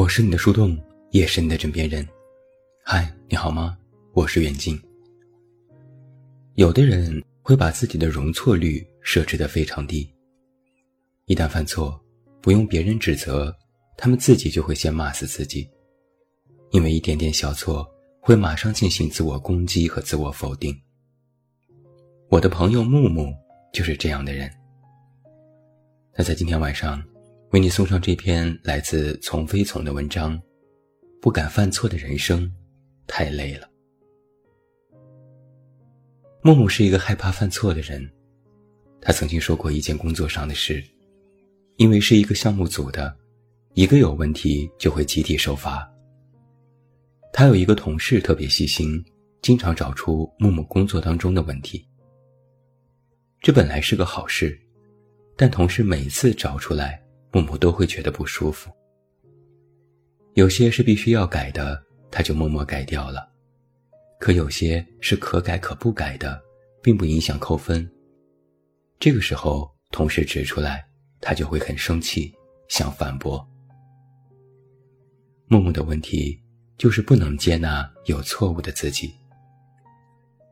[0.00, 0.74] 我是你的树洞，
[1.10, 2.08] 也是你的枕边人。
[2.82, 3.76] 嗨，你好吗？
[4.14, 4.80] 我是远近。
[6.54, 10.10] 有的人会把自己的容错率设置的非常低，
[11.26, 12.02] 一旦犯错，
[12.40, 13.54] 不用别人指责，
[13.98, 15.68] 他们自己就会先骂死自己，
[16.70, 17.86] 因为一点点小错
[18.22, 20.74] 会马上进行自我攻击和自我否定。
[22.30, 23.34] 我的朋友木木
[23.70, 24.50] 就是这样的人。
[26.14, 27.04] 他在今天晚上。
[27.50, 30.40] 为你送上这篇来自从飞从的文章，
[31.20, 32.48] 不敢犯错的人生，
[33.08, 33.68] 太累了。
[36.42, 38.08] 木木是一个害怕犯错的人，
[39.00, 40.80] 他曾经说过一件工作上的事，
[41.74, 43.12] 因为是一个项目组的，
[43.74, 45.92] 一个有问题就会集体受罚。
[47.32, 49.04] 他有一个同事特别细心，
[49.42, 51.84] 经常找出木木工作当中的问题。
[53.40, 54.56] 这本来是个好事，
[55.36, 56.99] 但同事每次找出来。
[57.32, 58.70] 木木都会觉得不舒服。
[60.34, 63.20] 有些是必须要改的，他就默默改掉了；
[64.18, 66.40] 可有些是可改可不改的，
[66.82, 67.88] 并不影响扣分。
[68.98, 70.84] 这个时候，同事指出来，
[71.20, 72.32] 他就会很生气，
[72.68, 73.46] 想反驳。
[75.48, 76.40] 木木的问题
[76.78, 79.12] 就是不能接纳有错误的自己，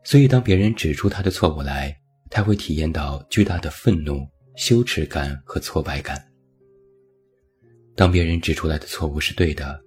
[0.03, 1.97] 所以当别人指出他的错误来，
[2.31, 4.27] 他会体验到巨大的愤怒、
[4.57, 6.28] 羞耻感和挫败感。
[7.99, 9.83] 当别人指出来的错误是对的，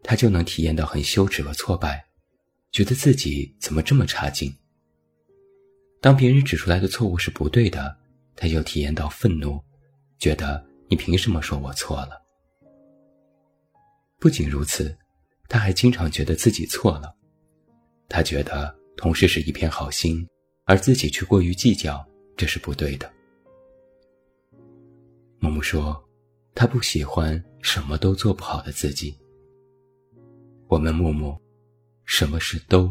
[0.00, 2.06] 他就能体验到很羞耻和挫败，
[2.70, 4.54] 觉得自己怎么这么差劲。
[6.00, 7.98] 当别人指出来的错误是不对的，
[8.36, 9.60] 他又体验到愤怒，
[10.16, 12.22] 觉得你凭什么说我错了？
[14.20, 14.96] 不仅如此，
[15.48, 17.12] 他还经常觉得自己错了，
[18.08, 20.24] 他觉得同事是一片好心，
[20.66, 22.06] 而自己却过于计较，
[22.36, 23.12] 这是不对的。
[25.40, 26.00] 木木说。
[26.56, 29.14] 他不喜欢什么都做不好的自己。
[30.68, 31.38] 我们木木，
[32.06, 32.90] 什么是都？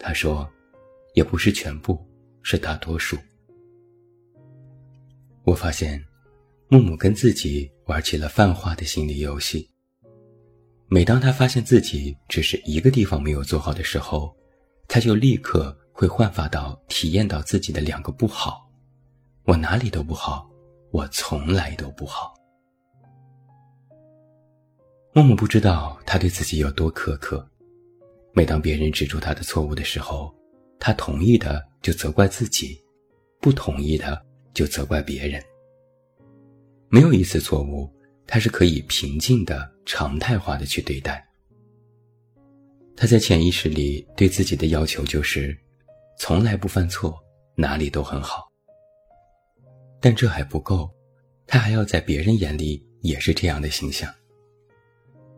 [0.00, 0.50] 他说，
[1.14, 2.04] 也不是全部，
[2.42, 3.16] 是大多数。
[5.44, 6.04] 我发现，
[6.68, 9.70] 木木跟自己玩起了泛化的心理游戏。
[10.88, 14.36] 每当他发现自己只是一个地方没有做好的时候，
[14.88, 18.68] 他就立刻会焕发到体验到自己的两个不好：
[19.44, 20.50] 我哪里都不好，
[20.90, 22.34] 我从来都不好。
[25.12, 27.44] 默默不知道他对自己有多苛刻，
[28.32, 30.32] 每当别人指出他的错误的时候，
[30.78, 32.80] 他同意的就责怪自己，
[33.40, 35.42] 不同意的就责怪别人。
[36.88, 37.92] 没有一次错误，
[38.24, 41.26] 他是可以平静的、常态化的去对待。
[42.96, 45.58] 他在潜意识里对自己的要求就是，
[46.18, 47.18] 从来不犯错，
[47.56, 48.48] 哪里都很好。
[50.00, 50.88] 但这还不够，
[51.48, 54.08] 他还要在别人眼里也是这样的形象。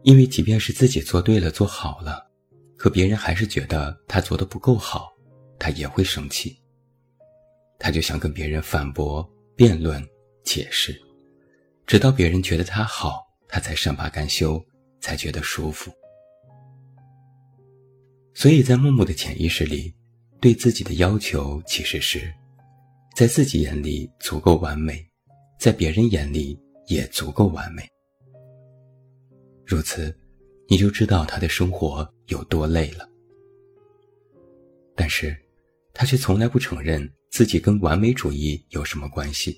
[0.04, 2.28] 因为即便是自己做对了、做好了，
[2.76, 5.12] 可别人还是觉得他做的不够好，
[5.58, 6.58] 他也会生气。
[7.78, 10.04] 他就想跟别人反驳、辩论、
[10.44, 11.00] 解释，
[11.86, 14.64] 直到别人觉得他好，他才善罢甘休，
[15.00, 15.92] 才觉得舒服。
[18.34, 19.94] 所以在木木的潜意识里，
[20.40, 22.32] 对自己的要求其实是，
[23.14, 25.04] 在自己眼里足够完美，
[25.60, 27.86] 在别人眼里也足够完美。
[29.67, 30.15] 如此，
[30.69, 33.09] 你就知道他的生活有多累了。
[34.95, 35.37] 但是，
[35.95, 39.56] 他却从来不承认自己跟完美主义有什么关系，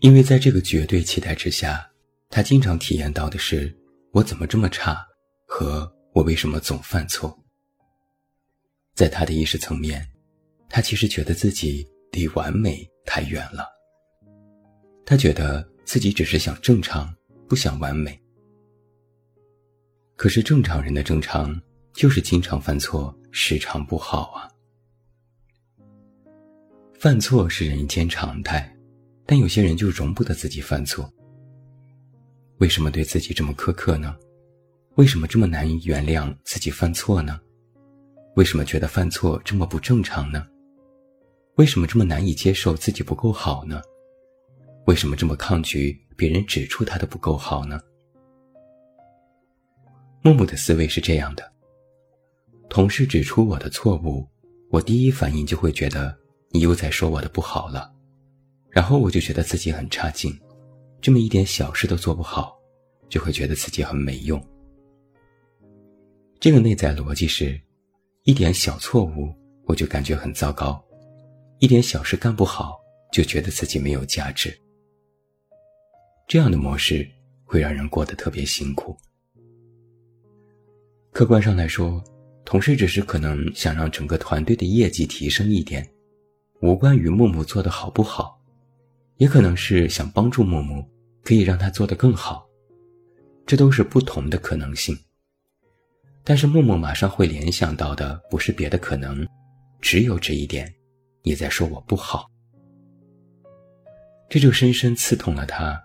[0.00, 1.90] 因为在这个绝对期待之下，
[2.28, 3.74] 他经常体验到的是
[4.12, 5.06] “我怎么这么差”
[5.46, 7.36] 和“我为什么总犯错”。
[8.94, 10.06] 在他的意识层面，
[10.68, 13.66] 他其实觉得自己离完美太远了。
[15.06, 17.12] 他觉得自己只是想正常，
[17.48, 18.21] 不想完美。
[20.22, 21.60] 可是正常人的正常
[21.92, 24.46] 就是经常犯错，时常不好啊。
[26.96, 28.72] 犯错是人间常态，
[29.26, 31.12] 但有些人就容不得自己犯错。
[32.58, 34.14] 为什么对自己这么苛刻呢？
[34.94, 37.40] 为什么这么难以原谅自己犯错呢？
[38.36, 40.46] 为什么觉得犯错这么不正常呢？
[41.56, 43.82] 为什么这么难以接受自己不够好呢？
[44.86, 47.80] 为什么这么抗拒别人指出他的不够好呢？
[50.24, 51.52] 木木的思维是这样的：
[52.68, 54.24] 同事指出我的错误，
[54.70, 56.16] 我第一反应就会觉得
[56.50, 57.92] 你又在说我的不好了，
[58.70, 60.32] 然后我就觉得自己很差劲，
[61.00, 62.56] 这么一点小事都做不好，
[63.08, 64.40] 就会觉得自己很没用。
[66.38, 67.60] 这个内在逻辑是：
[68.22, 69.34] 一点小错误
[69.66, 70.80] 我就感觉很糟糕，
[71.58, 72.78] 一点小事干不好
[73.12, 74.56] 就觉得自己没有价值。
[76.28, 77.10] 这样的模式。
[77.44, 78.96] 会让人过得特别辛苦。
[81.12, 82.02] 客观上来说，
[82.42, 85.86] 同事只是可能想让整个团队的业绩提升一点，
[86.62, 88.40] 无关于木木做的好不好，
[89.18, 90.82] 也可能是想帮助木木，
[91.22, 92.46] 可以让他做得更好，
[93.44, 94.98] 这都是不同的可能性。
[96.24, 99.26] 但是木木马上会联想到的不是别的可能，
[99.82, 100.72] 只有这一点，
[101.22, 102.26] 你在说我不好。
[104.30, 105.78] 这就深深刺痛了他，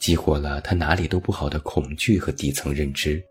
[0.00, 3.24] 激活了他哪里都不好的恐惧和底层认知。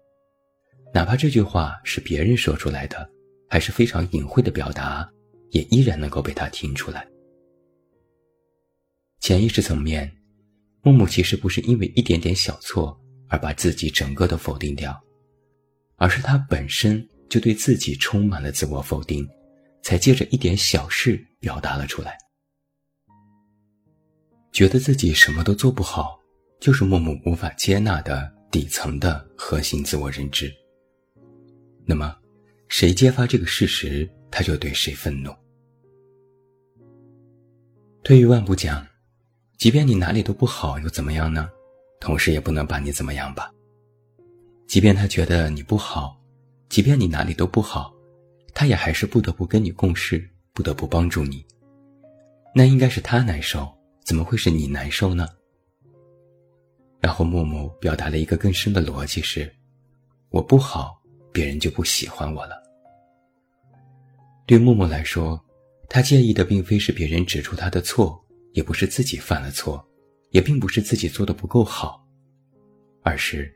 [0.93, 3.09] 哪怕这句话是别人说出来的，
[3.49, 5.09] 还是非常隐晦的表达，
[5.49, 7.07] 也依然能够被他听出来。
[9.19, 10.11] 潜意识层面，
[10.83, 12.95] 木木其实不是因为一点点小错
[13.27, 15.01] 而把自己整个都否定掉，
[15.95, 19.27] 而是他本身就对自己充满了自我否定，
[19.81, 22.15] 才借着一点小事表达了出来。
[24.51, 26.19] 觉得自己什么都做不好，
[26.61, 30.53] 就是木木无法接纳的底层的核心自我认知。
[31.85, 32.15] 那么，
[32.67, 35.33] 谁揭发这个事实，他就对谁愤怒。
[38.03, 38.85] 退一万步讲，
[39.57, 41.49] 即便你哪里都不好，又怎么样呢？
[41.99, 43.51] 同事也不能把你怎么样吧？
[44.67, 46.19] 即便他觉得你不好，
[46.69, 47.93] 即便你哪里都不好，
[48.53, 51.45] 他也还是不得不跟你共事，不得不帮助你。
[52.55, 53.71] 那应该是他难受。
[54.03, 55.25] 怎么会是你难受呢？
[56.99, 59.49] 然后木木表达了一个更深的逻辑是：
[60.29, 61.01] 我不好，
[61.33, 62.55] 别人就不喜欢我了。
[64.45, 65.43] 对木木来说，
[65.89, 69.83] 他介意的并非是别人指出他的错，也不是自己犯了错，
[70.29, 72.05] 也并不是自己做的不够好，
[73.01, 73.53] 而是，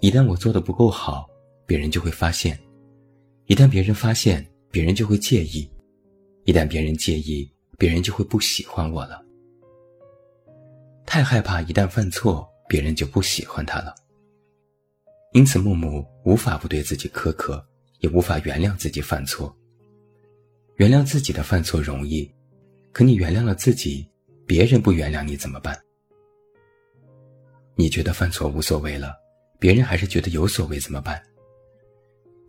[0.00, 1.28] 一旦我做的不够好，
[1.66, 2.54] 别人就会发现；
[3.46, 5.68] 一旦别人发现，别人就会介意；
[6.44, 9.20] 一旦别人介意，别人就会不喜欢我了。
[11.04, 13.94] 太害怕一旦犯错，别人就不喜欢他了。
[15.32, 17.64] 因此，木木无法不对自己苛刻，
[18.00, 19.54] 也无法原谅自己犯错。
[20.76, 22.30] 原谅自己的犯错容易，
[22.92, 24.06] 可你原谅了自己，
[24.46, 25.78] 别人不原谅你怎么办？
[27.74, 29.14] 你觉得犯错无所谓了，
[29.58, 31.22] 别人还是觉得有所谓怎么办？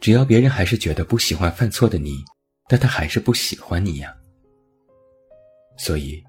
[0.01, 2.23] 只要别人还是觉得不喜欢犯错的你，
[2.67, 4.13] 但他还是不喜欢你呀。
[5.77, 6.21] 所以，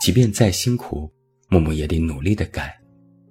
[0.00, 1.12] 即便再辛苦。
[1.48, 2.74] 木木也得努力的改，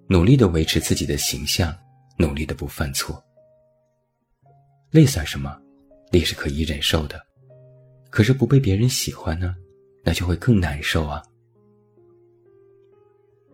[0.07, 1.75] 努力的维持自己的形象，
[2.21, 3.21] 努力的不犯错。
[4.91, 5.59] 累算什么？
[6.11, 7.19] 累是可以忍受的，
[8.09, 9.55] 可是不被别人喜欢呢，
[10.03, 11.23] 那就会更难受啊。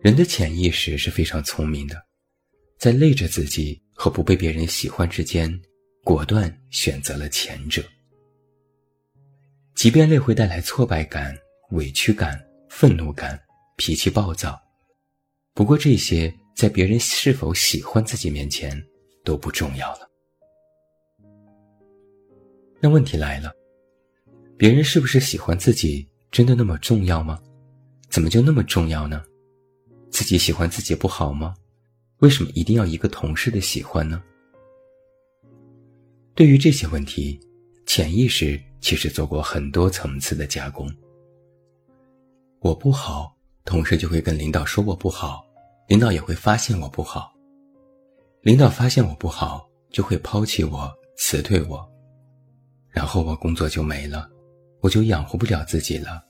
[0.00, 2.00] 人的潜意识是非常聪明的，
[2.78, 5.50] 在累着自己和不被别人喜欢之间，
[6.04, 7.82] 果断选择了前者。
[9.74, 11.36] 即便累会带来挫败感、
[11.70, 12.38] 委屈感、
[12.68, 13.40] 愤怒感。
[13.80, 14.60] 脾气暴躁，
[15.54, 18.84] 不过这些在别人是否喜欢自己面前
[19.22, 20.10] 都不重要了。
[22.80, 23.52] 那问题来了，
[24.56, 27.40] 别人是不是喜欢自己真的那么重要吗？
[28.10, 29.24] 怎么就那么重要呢？
[30.10, 31.54] 自己喜欢自己不好吗？
[32.18, 34.20] 为什么一定要一个同事的喜欢呢？
[36.34, 37.38] 对于这些问题，
[37.86, 40.92] 潜意识其实做过很多层次的加工。
[42.58, 43.32] 我不好。
[43.64, 45.44] 同事就会跟领导说我不好，
[45.88, 47.32] 领导也会发现我不好，
[48.42, 51.90] 领导发现我不好就会抛弃我、辞退我，
[52.90, 54.28] 然后我工作就没了，
[54.80, 56.22] 我就养活不了自己了，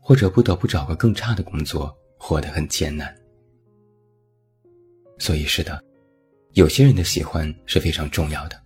[0.00, 3.14] 或者不得不找个更差的工作，活得很艰难。
[5.18, 5.84] 所以是的，
[6.54, 8.58] 有些人的喜欢是非常重要的。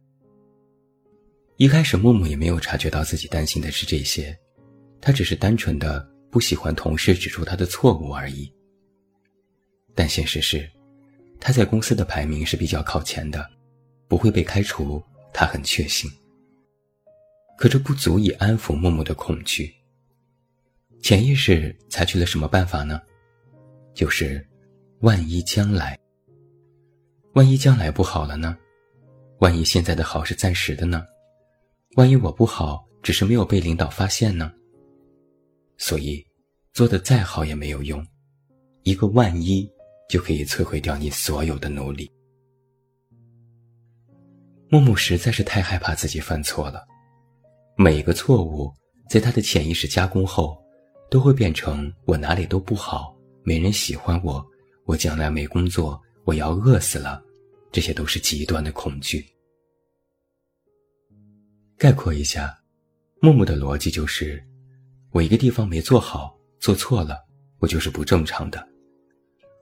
[1.56, 4.38] 一开始木木也没有察觉到自己担心的是这些，
[5.00, 6.08] 他只是单纯的。
[6.28, 8.52] 不喜欢同事指出他的错误而已。
[9.96, 10.70] 但现实是，
[11.40, 13.44] 他在公司的排名是比较靠前的，
[14.06, 16.08] 不会被开除，他很确信。
[17.56, 19.74] 可这不足以安抚木木的恐惧。
[21.02, 23.00] 潜意识采取了什么办法呢？
[23.94, 24.46] 就是，
[25.00, 25.98] 万一将来，
[27.32, 28.56] 万一将来不好了呢？
[29.38, 31.04] 万一现在的好是暂时的呢？
[31.96, 34.52] 万一我不好，只是没有被领导发现呢？
[35.78, 36.24] 所以。
[36.72, 38.06] 做的再好也没有用，
[38.82, 39.66] 一个万一
[40.08, 42.10] 就可以摧毁掉你所有的努力。
[44.68, 46.86] 木木实在是太害怕自己犯错了，
[47.76, 48.72] 每一个错误
[49.08, 50.56] 在他的潜意识加工后，
[51.10, 54.44] 都会变成我哪里都不好，没人喜欢我，
[54.84, 57.22] 我将来没工作，我要饿死了，
[57.70, 59.24] 这些都是极端的恐惧。
[61.78, 62.58] 概括一下，
[63.20, 64.42] 木木的逻辑就是，
[65.10, 66.34] 我一个地方没做好。
[66.58, 67.22] 做错了，
[67.58, 68.58] 我就是不正常的；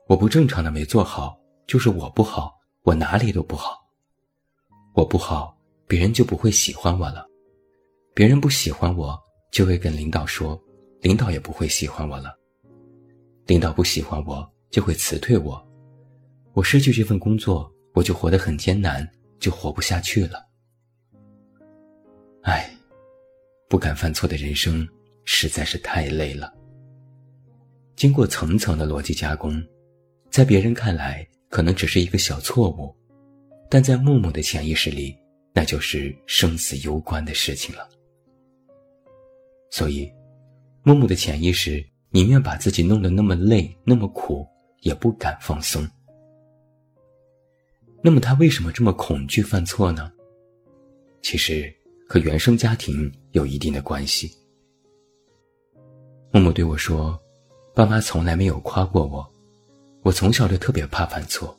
[0.07, 3.83] 我不正常的没做好，就是我不好，我哪里都不好。
[4.93, 5.57] 我不好，
[5.87, 7.27] 别人就不会喜欢我了。
[8.15, 9.19] 别人不喜欢我，
[9.51, 10.61] 就会跟领导说，
[11.01, 12.39] 领导也不会喜欢我了。
[13.47, 15.61] 领导不喜欢我，就会辞退我。
[16.53, 20.47] 我失去这份工作，我就活得很艰难，就活不下去了。
[22.43, 22.71] 唉，
[23.69, 24.87] 不敢犯错的人生
[25.25, 26.53] 实在是太累了。
[27.97, 29.61] 经过层层的逻辑加工，
[30.35, 32.93] 在别人看来可能只是一个小错误，
[33.71, 35.17] 但在木木的潜意识里，
[35.53, 37.89] 那就是生死攸关的事情了。
[39.71, 40.13] 所以，
[40.83, 44.45] 木木的潜意识宁愿把自己弄得那么累、那么苦，
[44.81, 45.89] 也不敢放松。
[48.03, 50.13] 那么他为什么这么恐惧犯错呢？
[51.23, 51.73] 其实
[52.09, 54.33] 和原生家庭有一定的关系。
[56.33, 57.17] 木木对我说
[57.73, 59.34] ：“爸妈从来没有夸过我，
[60.05, 61.59] 我从小就特别怕犯错，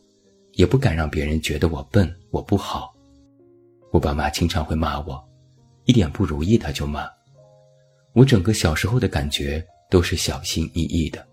[0.54, 2.96] 也不敢让别人觉得我笨，我不好。
[3.92, 5.22] 我爸妈经常会骂我，
[5.86, 7.10] 一点不如意他就骂。
[8.14, 11.28] 我整个小时候的感觉都是小心翼翼的。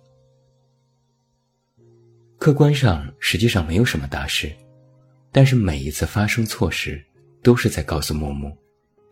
[2.39, 4.51] 客观上实际上没有什么大事。”
[5.35, 7.03] 但是每一次发生错时，
[7.43, 8.55] 都是在告诉木木，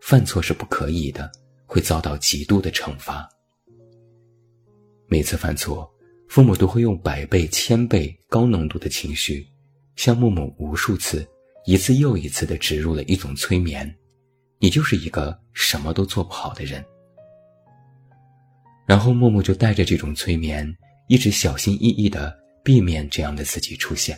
[0.01, 1.31] 犯错是不可以的，
[1.65, 3.27] 会遭到极度的惩罚。
[5.07, 5.91] 每次犯错，
[6.31, 9.45] 父母都会用百倍、千倍、高浓度的情绪，
[9.97, 11.27] 向木木无数次、
[11.65, 13.93] 一次又一次的植入了一种催眠：
[14.57, 16.81] 你就是一个什么都做不好的人。
[18.87, 20.65] 然后木木就带着这种催眠，
[21.09, 22.33] 一直小心翼翼的
[22.63, 24.17] 避免这样的自己出现。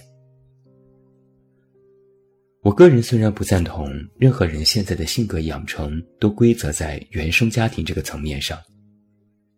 [2.61, 8.61] 我个人虽然不赞同任何人现在的性格养成都归责在原生家庭这个层面上，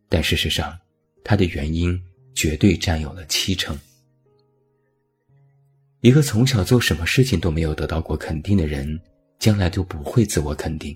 [0.07, 0.73] 但事实上，
[1.21, 2.01] 它的原因
[2.35, 3.75] 绝对占有了七成。
[6.01, 8.99] 一个从小做什么事情都没有得到过肯定的人，
[9.39, 10.93] 将来就不会自我肯定；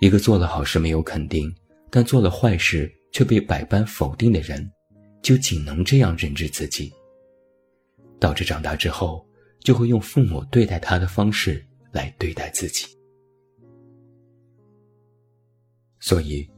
[0.00, 1.54] 一个做了好事没有肯定，
[1.90, 4.68] 但做了坏事却被百般否定的人，
[5.22, 6.92] 就仅能这样认知自己，
[8.18, 9.24] 导致长大之后。
[9.62, 12.86] 就会用父母对待他的方式来对待自己，
[16.00, 16.48] 所以，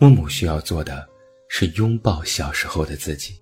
[0.00, 1.08] 木木需要做的
[1.54, 3.34] 是拥抱小时候的自己。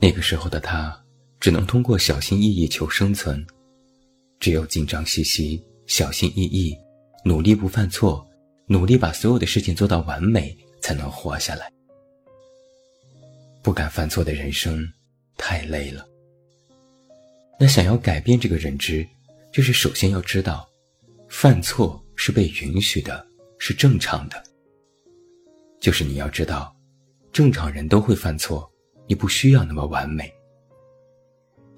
[0.00, 0.98] 那个时候的他，
[1.38, 3.46] 只能通过小心翼翼求生存，
[4.40, 6.74] 只有紧张兮兮、小心翼翼，
[7.26, 8.26] 努力不犯错，
[8.68, 11.70] 努力把所有的事情做到完美，才能活下来。
[13.62, 14.90] 不敢犯错的人生，
[15.36, 16.08] 太累了。
[17.60, 19.06] 那想要改变这个认知，
[19.52, 20.66] 就是首先要知道，
[21.28, 23.26] 犯错是被允许的，
[23.58, 24.42] 是正常的。
[25.86, 26.74] 就是你要知道，
[27.30, 28.68] 正常人都会犯错，
[29.06, 30.28] 你不需要那么完美。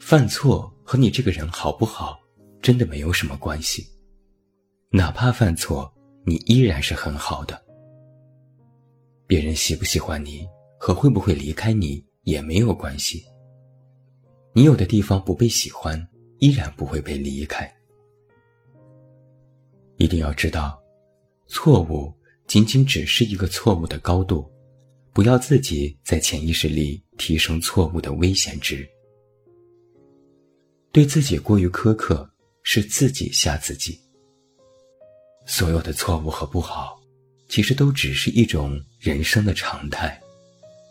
[0.01, 2.19] 犯错和你这个人好不好，
[2.63, 3.87] 真的没有什么关系。
[4.89, 5.93] 哪怕犯错，
[6.25, 7.63] 你依然是很好的。
[9.27, 10.49] 别人喜不喜欢你
[10.81, 13.23] 和会不会离开你也没有关系。
[14.55, 16.03] 你有的地方不被喜欢，
[16.39, 17.71] 依然不会被离开。
[19.99, 20.83] 一定要知道，
[21.47, 22.11] 错误
[22.49, 24.51] 仅仅只是一个错误的高度，
[25.13, 28.89] 不要自己在潜意识里提升错误的危险值。
[30.91, 32.29] 对自己过于苛刻，
[32.63, 34.01] 是自己吓自己。
[35.47, 36.99] 所有的错误和不好，
[37.51, 40.19] 其实都只是一种人生的常态，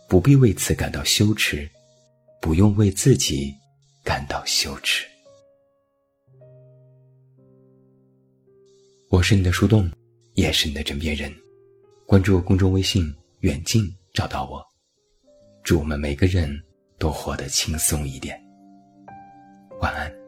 [0.08, 1.68] 不必为此感到羞耻。
[2.40, 3.52] 不用为自己
[4.04, 5.06] 感到羞耻。
[9.10, 9.92] 我是你的树洞，
[10.36, 11.34] 也是你的枕边人。
[12.08, 13.84] 关注公众微信“远近”，
[14.16, 14.66] 找到我。
[15.62, 16.50] 祝我们每个人
[16.98, 18.42] 都活得轻松一点。
[19.82, 20.27] 晚安。